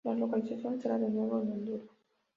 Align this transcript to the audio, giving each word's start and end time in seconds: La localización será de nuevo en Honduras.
La 0.03 0.15
localización 0.15 0.79
será 0.81 0.97
de 0.97 1.11
nuevo 1.11 1.43
en 1.43 1.51
Honduras. 1.51 1.87